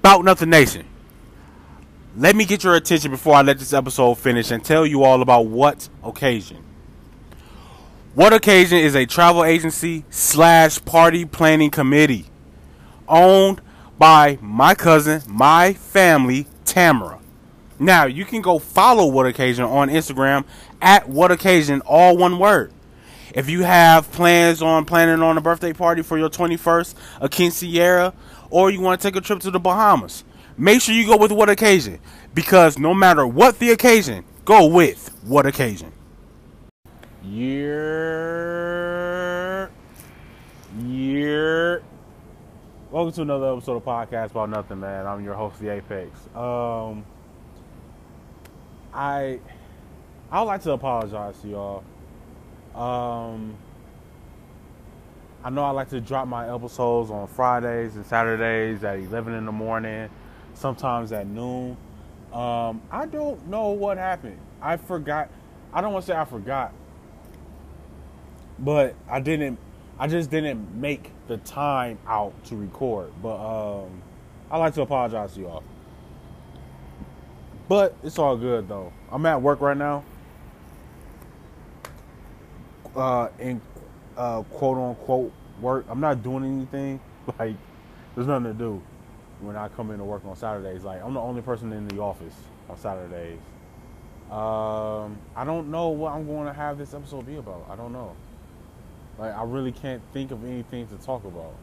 [0.00, 0.86] About Nothing Nation.
[2.16, 5.20] Let me get your attention before I let this episode finish and tell you all
[5.20, 6.64] about What Occasion.
[8.14, 12.24] What Occasion is a travel agency slash party planning committee
[13.08, 13.60] owned
[13.98, 17.20] by my cousin, my family, Tamara.
[17.78, 20.46] Now you can go follow What Occasion on Instagram
[20.80, 22.72] at What Occasion, all one word.
[23.34, 28.14] If you have plans on planning on a birthday party for your 21st, a quinceañera,
[28.50, 30.24] or you want to take a trip to the Bahamas,
[30.58, 31.98] make sure you go with What Occasion
[32.34, 35.92] because no matter what the occasion, go with What Occasion.
[37.22, 38.50] Year,
[40.78, 41.82] year.
[42.90, 45.06] Welcome to another episode of Podcast About Nothing, man.
[45.06, 46.10] I'm your host, the Apex.
[46.34, 47.04] Um,
[48.92, 49.38] I,
[50.30, 51.84] I would like to apologize to y'all.
[52.74, 53.54] Um,
[55.42, 59.46] I know I like to drop my episodes on Fridays and Saturdays at 11 in
[59.46, 60.10] the morning,
[60.52, 61.78] sometimes at noon.
[62.32, 64.38] Um, I don't know what happened.
[64.60, 65.30] I forgot.
[65.72, 66.74] I don't want to say I forgot,
[68.58, 69.58] but I didn't.
[69.98, 73.10] I just didn't make the time out to record.
[73.22, 74.02] But um,
[74.50, 75.62] I like to apologize to y'all.
[77.68, 78.92] But it's all good though.
[79.10, 80.04] I'm at work right now.
[82.94, 83.60] Uh, in
[84.20, 85.32] uh, quote unquote
[85.62, 85.86] work.
[85.88, 87.00] I'm not doing anything.
[87.38, 87.54] Like
[88.14, 88.82] there's nothing to do
[89.40, 90.82] when I come in to work on Saturdays.
[90.82, 92.34] Like I'm the only person in the office
[92.68, 93.38] on Saturdays.
[94.30, 97.66] Um, I don't know what I'm going to have this episode be about.
[97.70, 98.16] I don't know.
[99.18, 101.54] Like I really can't think of anything to talk about.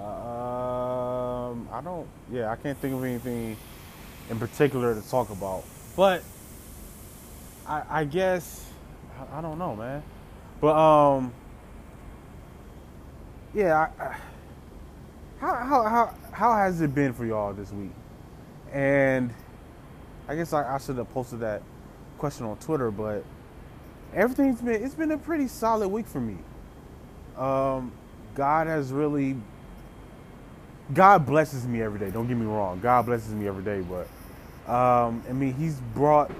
[0.00, 2.06] Um, I don't.
[2.30, 3.56] Yeah, I can't think of anything
[4.30, 5.64] in particular to talk about.
[5.94, 6.22] But
[7.66, 8.70] I, I guess
[9.18, 10.02] I, I don't know, man.
[10.62, 11.34] But um,
[13.52, 13.88] yeah.
[13.98, 14.16] I, I,
[15.40, 17.90] how how how how has it been for y'all this week?
[18.72, 19.34] And
[20.28, 21.62] I guess I, I should have posted that
[22.16, 23.24] question on Twitter, but
[24.14, 26.36] everything's been it's been a pretty solid week for me.
[27.36, 27.90] Um,
[28.36, 29.36] God has really
[30.94, 32.12] God blesses me every day.
[32.12, 32.78] Don't get me wrong.
[32.80, 36.30] God blesses me every day, but um, I mean, He's brought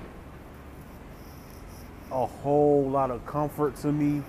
[2.13, 4.23] a whole lot of comfort to me.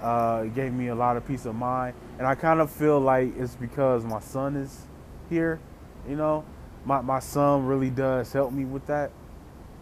[0.00, 2.98] Uh, it gave me a lot of peace of mind, and I kind of feel
[3.00, 4.86] like it's because my son is
[5.30, 5.60] here.
[6.08, 6.44] You know,
[6.84, 9.12] my my son really does help me with that.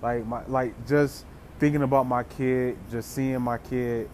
[0.02, 1.24] Like my like just
[1.58, 4.10] thinking about my kid, just seeing my kid,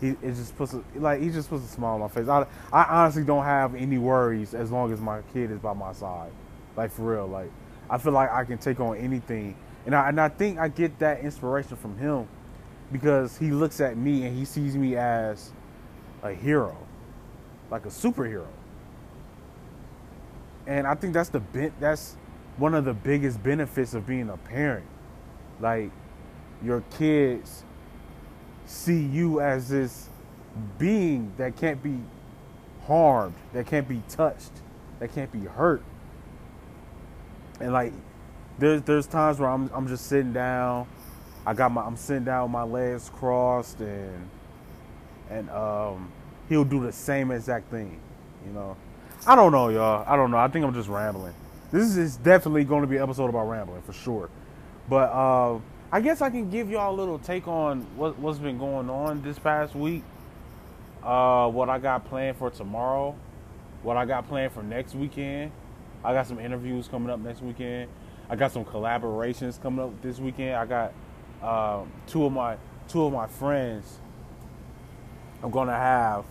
[0.00, 2.28] he it just puts a, like he just puts a smile on my face.
[2.28, 5.94] I I honestly don't have any worries as long as my kid is by my
[5.94, 6.32] side.
[6.76, 7.50] Like for real, like
[7.88, 10.98] I feel like I can take on anything, and I and I think I get
[10.98, 12.28] that inspiration from him
[12.92, 15.52] because he looks at me and he sees me as
[16.22, 16.76] a hero,
[17.70, 18.46] like a superhero.
[20.66, 21.42] And I think that's the
[21.80, 22.16] that's
[22.56, 24.86] one of the biggest benefits of being a parent.
[25.60, 25.90] Like
[26.62, 27.64] your kids
[28.64, 30.08] see you as this
[30.78, 31.98] being that can't be
[32.86, 34.52] harmed, that can't be touched,
[34.98, 35.82] that can't be hurt.
[37.60, 37.92] And like
[38.58, 40.86] there's there's times where I'm I'm just sitting down,
[41.46, 44.28] I got my I'm sitting down with my legs crossed and
[45.30, 46.10] and um
[46.48, 48.00] he'll do the same exact thing,
[48.44, 48.76] you know.
[49.26, 50.04] I don't know, y'all.
[50.06, 50.38] I don't know.
[50.38, 51.34] I think I'm just rambling.
[51.72, 54.30] This is definitely going to be an episode about rambling for sure.
[54.88, 55.58] But uh,
[55.90, 59.22] I guess I can give y'all a little take on what, what's been going on
[59.22, 60.04] this past week.
[61.02, 63.16] Uh, what I got planned for tomorrow.
[63.82, 65.50] What I got planned for next weekend.
[66.04, 67.90] I got some interviews coming up next weekend.
[68.28, 70.54] I got some collaborations coming up this weekend.
[70.54, 70.92] I got
[71.42, 72.56] uh, two of my
[72.88, 73.98] two of my friends.
[75.42, 76.24] I'm gonna have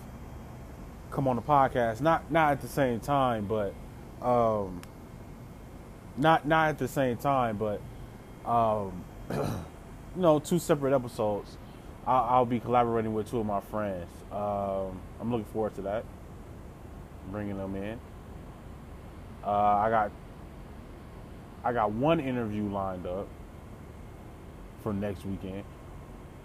[1.11, 2.01] come on the podcast.
[2.01, 3.73] Not not at the same time, but
[4.21, 4.81] um,
[6.17, 7.81] not not at the same time, but
[8.49, 11.57] um, you know, two separate episodes.
[12.07, 14.07] I'll, I'll, be collaborating with two of my friends.
[14.31, 16.05] Um, I'm looking forward to that.
[17.31, 17.99] Bringing them in.
[19.43, 20.11] Uh, I got
[21.63, 23.27] I got one interview lined up
[24.85, 25.63] for next weekend.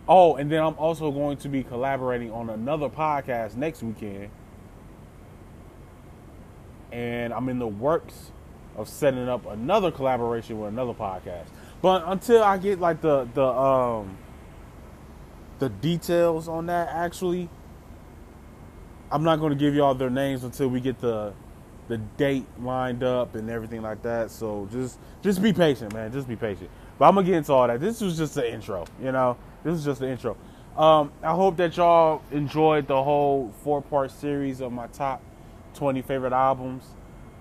[0.08, 4.30] Oh, and then I'm also going to be collaborating on another podcast next weekend
[6.90, 8.32] and I'm in the works
[8.76, 11.48] of setting up another collaboration with another podcast.
[11.82, 14.16] But until I get like the the um
[15.58, 17.50] the details on that actually
[19.12, 21.34] I'm not going to give y'all their names until we get the
[21.88, 24.30] the date lined up and everything like that.
[24.30, 26.10] So just just be patient, man.
[26.10, 26.70] Just be patient.
[27.00, 27.80] But I'm gonna get into all that.
[27.80, 29.38] This was just the intro, you know.
[29.64, 30.36] This is just the intro.
[30.76, 35.22] Um, I hope that y'all enjoyed the whole four part series of my top
[35.76, 36.84] 20 favorite albums.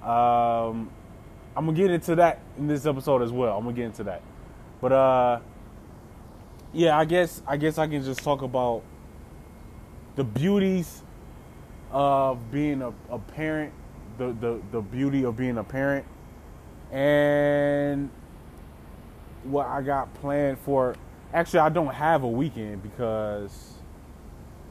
[0.02, 0.90] Um,
[1.58, 3.58] I'm gonna get into that in this episode as well.
[3.58, 4.22] I'm gonna get into that,
[4.80, 5.40] but uh,
[6.72, 8.82] yeah, I guess I guess I can just talk about
[10.16, 11.02] the beauties
[11.92, 13.74] of being a, a parent,
[14.18, 16.06] the, the the beauty of being a parent,
[16.94, 18.10] and
[19.44, 20.95] what I got planned for.
[21.33, 23.74] Actually, I don't have a weekend because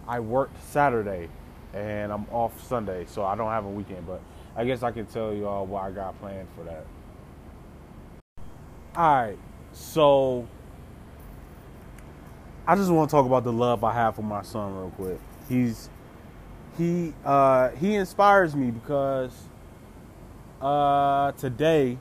[0.07, 1.29] I worked Saturday
[1.75, 4.07] and I'm off Sunday, so I don't have a weekend.
[4.07, 4.21] But
[4.57, 6.87] I guess I can tell you all what I got planned for that.
[8.97, 9.39] All right,
[9.73, 10.49] so
[12.67, 15.21] I just want to talk about the love I have for my son real quick.
[15.49, 15.89] He's
[16.77, 19.33] he uh, he inspires me because
[20.61, 21.99] uh, today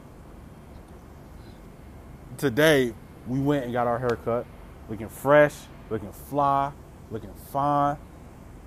[2.38, 2.94] today
[3.28, 4.46] we went and got our haircut,
[4.90, 5.54] looking fresh,
[5.90, 6.72] looking fly,
[7.12, 7.98] looking fine.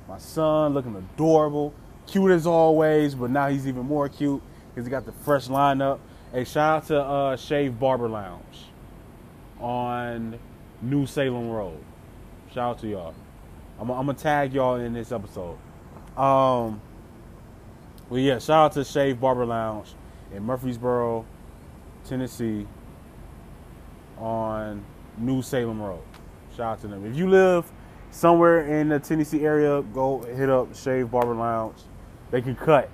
[0.08, 1.72] My son looking adorable,
[2.06, 6.00] cute as always, but now he's even more cute because he got the fresh lineup.
[6.32, 8.66] Hey, shout out to uh, Shave Barber Lounge
[9.60, 10.38] on
[10.82, 11.78] New Salem Road.
[12.52, 13.14] Shout out to y'all.
[13.78, 15.56] I'm, gonna tag y'all in this episode.
[16.16, 16.80] Um,
[18.08, 19.94] well, yeah, shout out to Shave Barber Lounge
[20.34, 21.24] in Murfreesboro,
[22.04, 22.66] Tennessee,
[24.20, 24.84] on
[25.18, 26.02] New Salem Road.
[26.56, 27.04] Shout out to them.
[27.06, 27.70] If you live
[28.10, 31.78] somewhere in the Tennessee area, go hit up Shave Barber Lounge.
[32.30, 32.90] They can cut.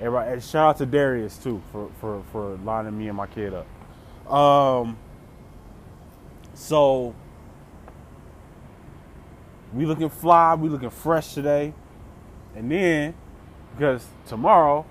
[0.00, 4.32] And shout out to Darius too for, for, for lining me and my kid up.
[4.32, 4.96] Um,
[6.54, 7.14] so
[9.72, 11.72] we looking fly, we looking fresh today,
[12.54, 13.14] and then
[13.76, 14.84] because tomorrow,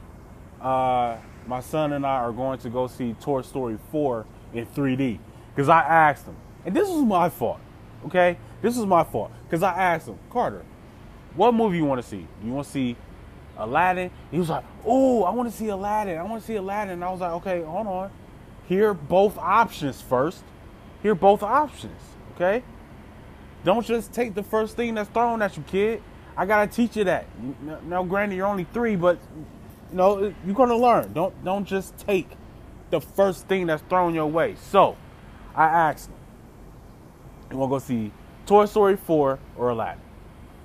[0.60, 5.19] uh, my son and I are going to go see Toy Story 4 in 3D.
[5.53, 7.59] Because I asked him, and this was my fault,
[8.06, 8.38] okay?
[8.62, 9.31] This was my fault.
[9.44, 10.63] Because I asked him, Carter,
[11.36, 12.27] what movie you want to see?
[12.44, 12.95] You want to see
[13.57, 14.12] Aladdin?
[14.30, 16.18] He was like, oh, I want to see Aladdin.
[16.18, 16.94] I want to see Aladdin.
[16.94, 18.12] And I was like, okay, hold on.
[18.68, 20.44] Hear both options first.
[21.01, 22.00] Hear both options,
[22.36, 22.63] okay?
[23.63, 26.01] Don't just take the first thing that's thrown at you, kid.
[26.38, 27.25] I gotta teach you that.
[27.86, 29.19] Now, granted, you're only three, but
[29.92, 31.13] you know you're gonna learn.
[31.13, 32.30] Don't don't just take
[32.89, 34.56] the first thing that's thrown your way.
[34.71, 34.95] So,
[35.56, 36.15] I asked him,
[37.51, 38.12] "You want to go see
[38.45, 40.01] Toy Story 4 or Aladdin?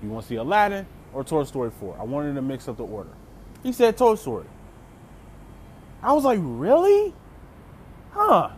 [0.03, 2.85] You want to see Aladdin or Toy Story 4?" I wanted to mix up the
[2.85, 3.11] order.
[3.63, 4.47] He said Toy Story.
[6.03, 7.15] I was like, "Really?
[8.13, 8.51] Huh?"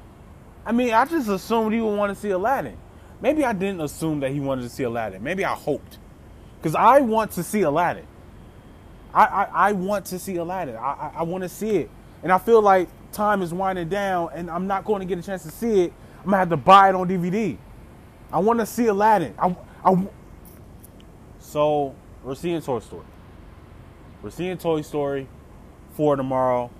[0.66, 2.76] I mean, I just assumed he would want to see Aladdin.
[3.20, 5.22] Maybe I didn't assume that he wanted to see Aladdin.
[5.22, 5.98] Maybe I hoped.
[6.60, 8.06] Because I want to see Aladdin.
[9.14, 10.76] I, I, I want to see Aladdin.
[10.76, 11.90] I, I, I want to see it.
[12.22, 15.22] And I feel like time is winding down and I'm not going to get a
[15.22, 15.92] chance to see it.
[16.24, 17.56] I'm to have to buy it on DVD.
[18.32, 19.34] I want to see Aladdin.
[19.38, 20.06] I, I,
[21.38, 23.06] so we're seeing Toy Story.
[24.22, 25.28] We're seeing Toy Story
[25.94, 26.70] 4 tomorrow.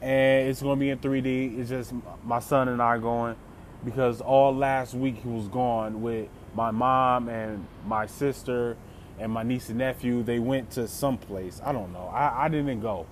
[0.00, 1.58] And it's to be in 3D.
[1.58, 1.92] It's just
[2.24, 3.36] my son and I going
[3.84, 8.76] because all last week he was gone with my mom and my sister
[9.18, 10.22] and my niece and nephew.
[10.22, 11.60] They went to some place.
[11.64, 12.10] I don't know.
[12.12, 13.06] I, I didn't go.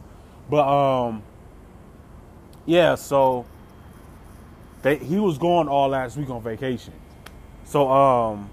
[0.50, 1.23] But um
[2.67, 3.46] yeah, so
[4.85, 6.93] they he was gone all last week on vacation.
[7.65, 8.51] So um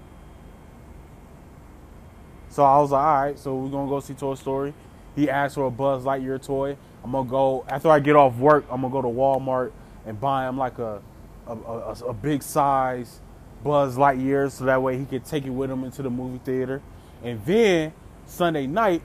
[2.48, 4.74] so I was like, all right, so we're gonna go see Toy Story.
[5.14, 6.76] He asked for a Buzz Lightyear toy.
[7.04, 8.64] I'm gonna go after I get off work.
[8.70, 9.72] I'm gonna go to Walmart
[10.06, 11.00] and buy him like a
[11.46, 13.20] a, a, a big size
[13.62, 16.80] Buzz Lightyear, so that way he could take it with him into the movie theater.
[17.22, 17.92] And then
[18.26, 19.02] Sunday night,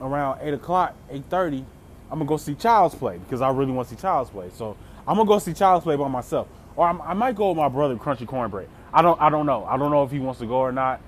[0.00, 1.64] around eight o'clock, eight thirty,
[2.10, 4.50] I'm gonna go see Child's Play because I really want to see Child's Play.
[4.54, 7.58] So I'm gonna go see Child's Play by myself, or I'm, i might go with
[7.58, 8.68] my brother, Crunchy Cornbread.
[8.92, 9.64] I don't, I don't know.
[9.64, 11.00] I don't know if he wants to go or not.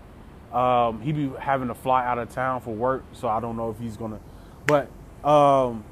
[0.53, 3.71] Um, he be having to fly out of town for work, so I don't know
[3.71, 4.21] if he's gonna.
[4.67, 4.89] But
[5.29, 5.85] um,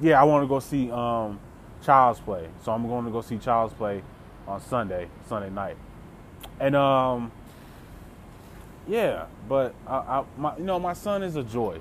[0.00, 1.40] yeah, I want to go see um,
[1.84, 4.02] Child's Play, so I'm going to go see Child's Play
[4.46, 5.76] on Sunday, Sunday night,
[6.60, 7.32] and um,
[8.86, 9.26] yeah.
[9.48, 11.80] But I, I, my, you know, my son is a joy.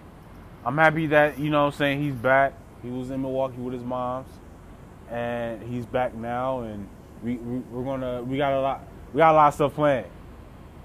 [0.65, 2.53] I'm happy that you know, I'm saying he's back.
[2.81, 4.27] He was in Milwaukee with his mom's,
[5.11, 6.87] and he's back now, and
[7.23, 8.81] we, we we're gonna we got a lot
[9.13, 10.07] we got a lot of stuff planned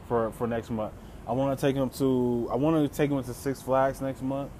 [0.07, 0.93] for for next month.
[1.27, 4.23] I want to take him to I want to take him to Six Flags next
[4.23, 4.51] month,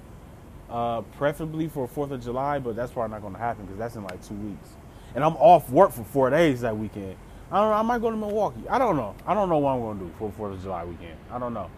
[0.69, 3.95] uh, preferably for Fourth of July, but that's probably not going to happen because that's
[3.95, 4.69] in like two weeks,
[5.15, 7.15] and I'm off work for four days that weekend.
[7.51, 7.77] I don't know.
[7.77, 8.67] I might go to Milwaukee.
[8.69, 9.15] I don't know.
[9.25, 11.17] I don't know what I'm going to do for Fourth of July weekend.
[11.31, 11.69] I don't know.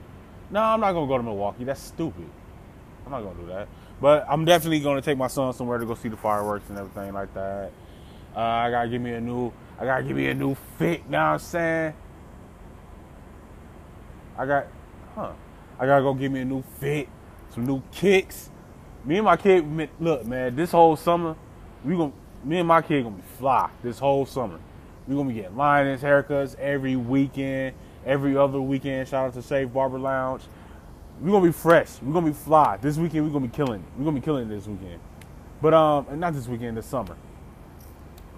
[0.49, 1.63] No, I'm not going to go to Milwaukee.
[1.63, 2.27] That's stupid.
[3.05, 3.69] I'm not going to do that.
[4.01, 6.77] But I'm definitely going to take my son somewhere to go see the fireworks and
[6.77, 7.71] everything like that.
[8.35, 9.51] Uh, I gotta give me a new.
[9.81, 11.09] I gotta give me a new fit.
[11.09, 11.95] Now I'm saying.
[14.37, 14.67] I got,
[15.15, 15.31] huh?
[15.79, 17.09] I gotta go get me a new fit,
[17.49, 18.51] some new kicks.
[19.03, 19.65] me and my kid,
[19.99, 21.35] look, man, this whole summer,
[21.83, 22.11] we gonna,
[22.43, 24.59] me and my kid gonna be fly this whole summer.
[25.07, 29.07] We gonna be getting lioness haircuts every weekend, every other weekend.
[29.07, 30.43] Shout out to Shave Barber Lounge.
[31.19, 31.99] We gonna be fresh.
[32.03, 33.25] We gonna be fly this weekend.
[33.25, 33.83] We gonna be killing.
[33.97, 34.99] We gonna be killing this weekend.
[35.59, 37.17] But um, and not this weekend, this summer.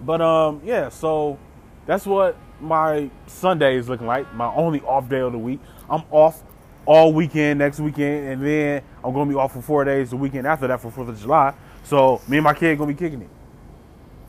[0.04, 0.88] But um, yeah.
[0.88, 1.38] So
[1.86, 4.32] that's what my Sunday is looking like.
[4.34, 5.60] My only off day of the week.
[5.88, 6.42] I'm off
[6.86, 10.46] all weekend next weekend, and then I'm gonna be off for four days the weekend
[10.46, 11.54] after that for Fourth of July.
[11.84, 13.28] So me and my kid gonna be kicking it.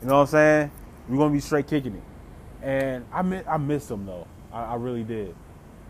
[0.00, 0.70] You know what I'm saying?
[1.08, 2.02] We're gonna be straight kicking it.
[2.62, 4.26] And I miss I missed him though.
[4.52, 5.34] I, I really did.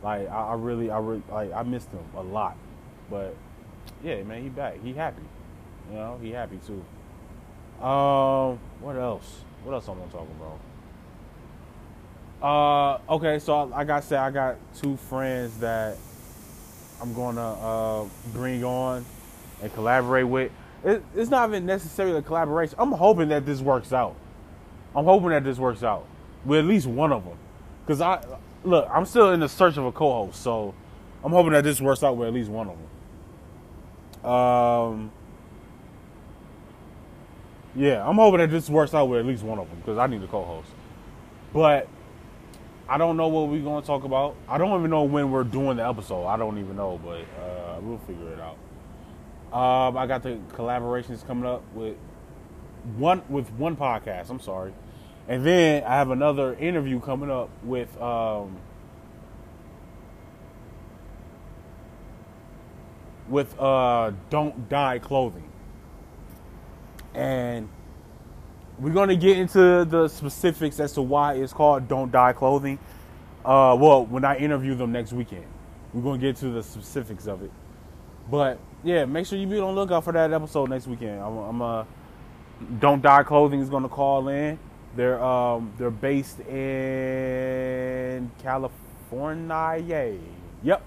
[0.03, 2.57] Like I, I really I really like I missed him a lot.
[3.11, 3.35] But
[4.03, 4.83] yeah, man, he back.
[4.83, 5.23] He happy.
[5.91, 6.85] You know, he happy too.
[7.85, 9.45] Um, what else?
[9.65, 10.59] What else I'm gonna talk about?
[12.43, 15.97] Uh, okay, so I got said I got two friends that
[17.01, 19.05] I'm gonna uh, bring on
[19.63, 20.53] and collaborate with.
[20.85, 22.77] It, it's not even necessarily a collaboration.
[22.79, 24.15] I'm hoping that this works out.
[24.95, 26.07] I'm hoping that this works out
[26.45, 27.37] with at least one of them.
[27.87, 28.23] Cause I
[28.65, 30.75] look, I'm still in the search of a co-host, so
[31.25, 32.77] I'm hoping that this works out with at least one of
[34.23, 34.31] them.
[34.31, 35.13] Um,
[37.77, 40.07] yeah, I'm hoping that this works out with at least one of them because I
[40.07, 40.69] need a co-host.
[41.53, 41.89] But
[42.89, 44.37] I don't know what we're going to talk about.
[44.49, 46.27] I don't even know when we're doing the episode.
[46.27, 48.57] I don't even know, but uh, we'll figure it out.
[49.53, 51.97] Um, I got the collaborations coming up with
[52.97, 54.31] one with one podcast.
[54.31, 54.73] I'm sorry,
[55.29, 58.57] and then I have another interview coming up with um,
[63.29, 65.51] with uh, Don't Die Clothing,
[67.17, 67.69] and
[68.79, 72.79] we're going to get into the specifics as to why it's called Don't Die Clothing.
[73.45, 75.47] Uh, well, when I interview them next weekend,
[75.95, 77.51] we're going to get to the specifics of it.
[78.31, 81.21] But yeah, make sure you be on the lookout for that episode next weekend.
[81.21, 81.85] I'm, I'm uh,
[82.81, 84.59] Don't Die Clothing is going to call in.
[84.95, 90.19] They're um, they're based in California.
[90.63, 90.83] Yep,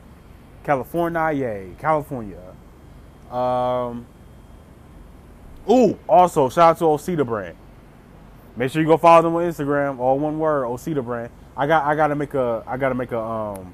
[0.64, 2.56] California, California.
[3.32, 4.06] Um.
[5.72, 7.56] Ooh, also shout out to Osita Brand.
[8.60, 11.32] Make sure you go follow them on Instagram, all one word, Osita brand.
[11.56, 13.74] I got I gotta make a I gotta make a um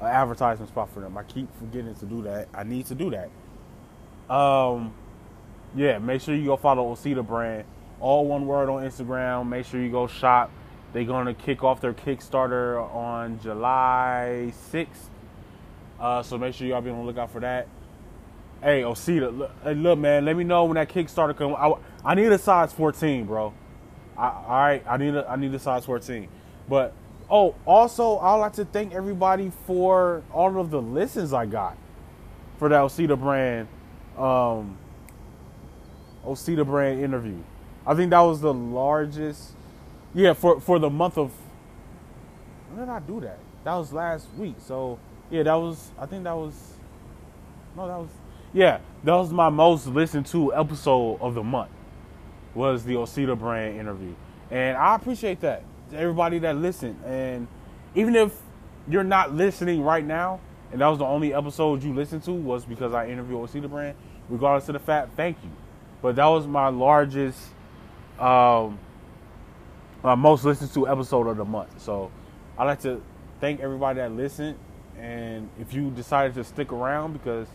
[0.00, 1.18] an advertisement spot for them.
[1.18, 2.48] I keep forgetting to do that.
[2.54, 4.34] I need to do that.
[4.34, 4.94] Um
[5.74, 7.64] yeah, make sure you go follow Osita brand.
[8.00, 9.48] All one word on Instagram.
[9.48, 10.50] Make sure you go shop.
[10.94, 14.86] They're gonna kick off their Kickstarter on July 6th.
[16.00, 17.68] Uh, so make sure y'all be on the lookout for that.
[18.62, 21.54] Hey, Osita, look, hey, look, man, let me know when that Kickstarter comes.
[21.58, 21.72] I,
[22.04, 23.52] I need a size 14, bro.
[24.16, 26.28] I, all right, I need a I need a size 14.
[26.68, 26.94] But
[27.30, 31.76] oh, also I'd like to thank everybody for all of the listens I got
[32.58, 33.68] for that Osita brand
[34.16, 34.78] um
[36.24, 37.38] Osita brand interview.
[37.86, 39.52] I think that was the largest
[40.14, 41.30] yeah, for for the month of
[42.70, 43.38] when did I do that?
[43.64, 44.56] That was last week.
[44.60, 44.98] So
[45.30, 46.54] yeah, that was I think that was
[47.76, 48.08] no, that was
[48.56, 51.70] yeah, that was my most listened to episode of the month
[52.54, 54.14] was the Osita brand interview.
[54.50, 55.62] And I appreciate that.
[55.92, 56.98] Everybody that listened.
[57.04, 57.48] And
[57.94, 58.34] even if
[58.88, 60.40] you're not listening right now,
[60.72, 63.94] and that was the only episode you listened to was because I interviewed Osita brand,
[64.30, 65.50] regardless of the fact, thank you.
[66.00, 67.38] But that was my largest,
[68.18, 68.78] um,
[70.02, 71.82] my most listened to episode of the month.
[71.82, 72.10] So
[72.56, 73.02] I'd like to
[73.38, 74.56] thank everybody that listened.
[74.98, 77.48] And if you decided to stick around because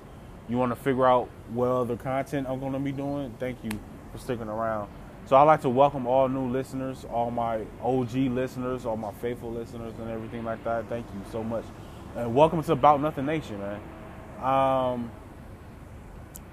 [0.49, 3.71] you want to figure out what other content I'm going to be doing, thank you
[4.11, 4.89] for sticking around.
[5.25, 9.51] So I'd like to welcome all new listeners, all my OG listeners, all my faithful
[9.51, 10.89] listeners, and everything like that.
[10.89, 11.63] Thank you so much,
[12.15, 13.79] and welcome to About Nothing Nation, man.
[14.43, 15.11] Um,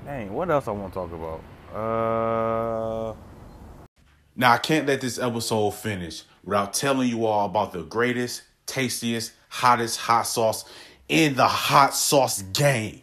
[0.04, 1.40] dang, what else I want to talk about?
[1.74, 3.14] Uh,
[4.36, 9.32] now I can't let this episode finish without telling you all about the greatest, tastiest,
[9.48, 10.64] hottest hot sauce
[11.08, 13.02] in the hot sauce game,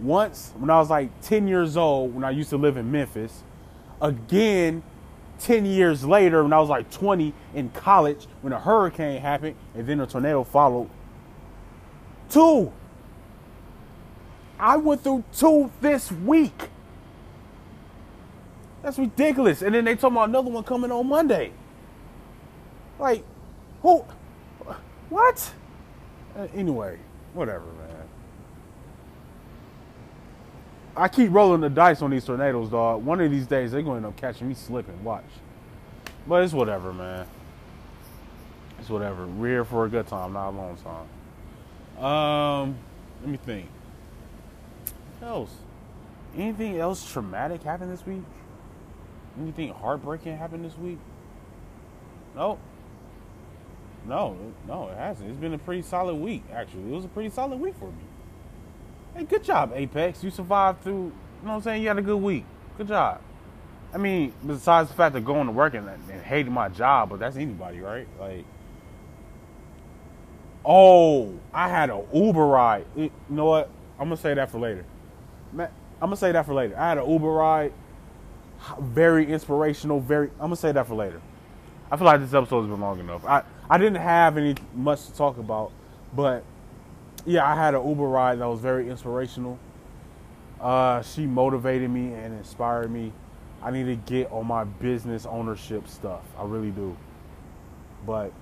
[0.00, 3.42] Once when I was like 10 years old, when I used to live in Memphis.
[4.00, 4.82] Again,
[5.38, 9.86] 10 years later, when I was like 20 in college, when a hurricane happened and
[9.86, 10.90] then a tornado followed.
[12.28, 12.72] Two.
[14.58, 16.68] I went through two this week.
[18.82, 19.62] That's ridiculous.
[19.62, 21.52] And then they told about another one coming on Monday.
[22.98, 23.24] Like,
[23.82, 24.04] who?
[25.08, 25.52] What?
[26.36, 26.98] Uh, anyway,
[27.34, 28.06] whatever, man.
[30.96, 33.04] I keep rolling the dice on these tornadoes, dog.
[33.04, 35.02] One of these days, they're going to end up catching me slipping.
[35.04, 35.24] Watch.
[36.26, 37.26] But it's whatever, man.
[38.78, 39.26] It's whatever.
[39.26, 40.76] We're here for a good time, not a long
[41.96, 42.04] time.
[42.04, 42.78] Um,
[43.20, 43.68] let me think.
[45.22, 45.54] Else?
[46.36, 48.22] Anything else traumatic happened this week?
[49.40, 50.98] Anything heartbreaking happened this week?
[52.34, 52.58] Nope.
[54.06, 54.36] No,
[54.68, 55.28] no, it hasn't.
[55.30, 56.82] It's been a pretty solid week, actually.
[56.82, 58.04] It was a pretty solid week for me.
[59.14, 60.22] Hey, good job, Apex.
[60.22, 61.82] You survived through, you know what I'm saying?
[61.82, 62.44] You had a good week.
[62.76, 63.20] Good job.
[63.92, 67.18] I mean, besides the fact of going to work and, and hating my job, but
[67.18, 68.06] that's anybody, right?
[68.20, 68.44] Like,
[70.64, 72.84] oh, I had an Uber ride.
[72.94, 73.70] You know what?
[73.98, 74.84] I'm gonna say that for later.
[75.52, 75.68] I'm
[76.00, 76.76] gonna say that for later.
[76.78, 77.72] I had an Uber ride.
[78.80, 80.00] Very inspirational.
[80.00, 80.28] Very.
[80.32, 81.20] I'm gonna say that for later.
[81.90, 83.24] I feel like this episode has been long enough.
[83.24, 85.72] I I didn't have any much to talk about,
[86.14, 86.44] but
[87.24, 89.58] yeah, I had an Uber ride that was very inspirational.
[90.60, 93.12] Uh, she motivated me and inspired me.
[93.62, 96.22] I need to get on my business ownership stuff.
[96.38, 96.96] I really do.
[98.06, 98.32] But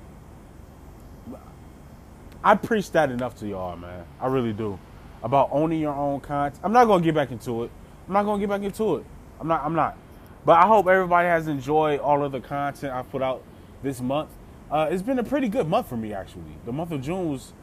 [2.42, 4.04] I preach that enough to y'all, man.
[4.20, 4.78] I really do.
[5.24, 6.60] About owning your own content.
[6.62, 7.70] I'm not gonna get back into it.
[8.06, 9.06] I'm not gonna get back into it.
[9.40, 9.64] I'm not.
[9.64, 9.96] I'm not.
[10.44, 13.42] But I hope everybody has enjoyed all of the content I put out
[13.82, 14.28] this month.
[14.70, 16.42] Uh, it's been a pretty good month for me, actually.
[16.66, 17.54] The month of June was,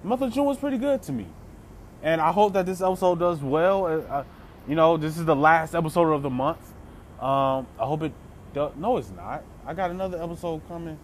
[0.00, 1.26] the month of June was pretty good to me,
[2.02, 3.84] and I hope that this episode does well.
[3.84, 4.24] Uh, uh
[4.66, 6.72] you know, this is the last episode of the month.
[7.20, 8.12] Um, I hope it.
[8.54, 8.72] Does.
[8.76, 9.44] No, it's not.
[9.66, 10.98] I got another episode coming.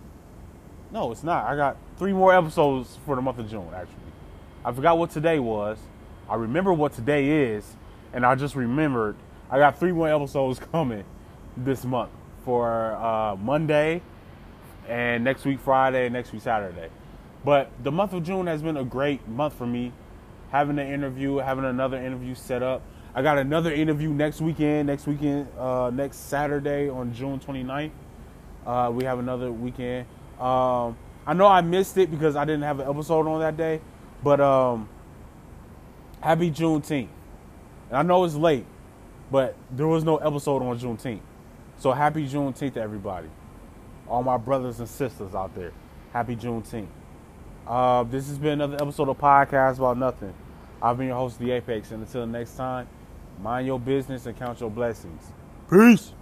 [0.90, 1.44] No, it's not.
[1.44, 3.68] I got three more episodes for the month of June.
[3.74, 3.94] Actually,
[4.64, 5.79] I forgot what today was.
[6.28, 7.76] I remember what today is,
[8.12, 9.16] and I just remembered
[9.48, 11.04] I got three more episodes coming
[11.56, 12.10] this month
[12.44, 14.02] for uh, Monday
[14.88, 16.88] and next week Friday and next week Saturday.
[17.44, 19.92] But the month of June has been a great month for me.
[20.50, 22.82] Having an interview, having another interview set up.
[23.14, 27.90] I got another interview next weekend, next weekend, uh, next Saturday on June 29th.
[28.66, 30.06] Uh, we have another weekend.
[30.40, 33.80] Um, I know I missed it because I didn't have an episode on that day,
[34.22, 34.88] but um,
[36.20, 37.09] happy Juneteenth.
[37.88, 38.66] And I know it's late,
[39.31, 41.20] but there was no episode on Juneteenth.
[41.79, 43.29] So happy Juneteenth to everybody.
[44.09, 45.72] All my brothers and sisters out there.
[46.12, 46.88] Happy Juneteenth.
[47.66, 50.35] Uh, this has been another episode of Podcast About Nothing.
[50.81, 52.87] I've been your host, The Apex, and until next time,
[53.40, 55.22] mind your business and count your blessings.
[55.68, 56.12] Peace.